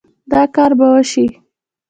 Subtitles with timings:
[0.31, 1.25] دا کار به وشي